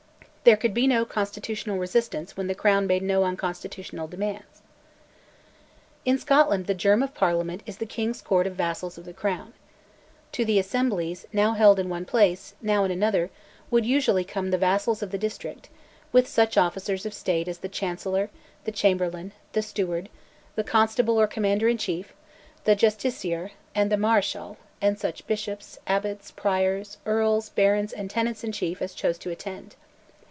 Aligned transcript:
There 0.43 0.57
could 0.57 0.73
be 0.73 0.87
no 0.87 1.05
"constitutional 1.05 1.77
resistance" 1.77 2.35
when 2.35 2.47
the 2.47 2.55
Crown 2.55 2.87
made 2.87 3.03
no 3.03 3.25
unconstitutional 3.25 4.07
demands. 4.07 4.63
In 6.03 6.17
Scotland 6.17 6.65
the 6.65 6.73
germ 6.73 7.03
of 7.03 7.13
Parliament 7.13 7.61
is 7.67 7.77
the 7.77 7.85
King's 7.85 8.23
court 8.23 8.47
of 8.47 8.55
vassals 8.55 8.97
of 8.97 9.05
the 9.05 9.13
Crown. 9.13 9.53
To 10.31 10.43
the 10.43 10.57
assemblies, 10.57 11.27
held 11.31 11.47
now 11.77 11.83
in 11.83 11.89
one 11.89 12.05
place, 12.05 12.55
now 12.59 12.83
in 12.83 12.89
another, 12.89 13.29
would 13.69 13.85
usually 13.85 14.23
come 14.23 14.49
the 14.49 14.57
vassals 14.57 15.03
of 15.03 15.11
the 15.11 15.19
district, 15.19 15.69
with 16.11 16.27
such 16.27 16.57
officers 16.57 17.05
of 17.05 17.13
state 17.13 17.47
as 17.47 17.59
the 17.59 17.69
Chancellor, 17.69 18.31
the 18.63 18.71
Chamberlain, 18.71 19.33
the 19.53 19.61
Steward, 19.61 20.09
the 20.55 20.63
Constable 20.63 21.21
or 21.21 21.27
Commander 21.27 21.67
in 21.69 21.77
Chief, 21.77 22.13
the 22.63 22.75
Justiciar, 22.75 23.51
and 23.75 23.91
the 23.91 23.95
Marischal, 23.95 24.57
and 24.81 24.97
such 24.97 25.27
Bishops, 25.27 25.77
Abbots, 25.85 26.31
Priors, 26.31 26.97
Earls, 27.05 27.49
Barons, 27.49 27.93
and 27.93 28.09
tenants 28.09 28.43
in 28.43 28.51
chief 28.51 28.81
as 28.81 28.95
chose 28.95 29.19
to 29.19 29.29
attend. 29.29 29.75